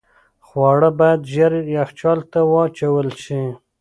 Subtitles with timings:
[0.47, 3.41] خواړه باید ژر یخچال ته واچول شي.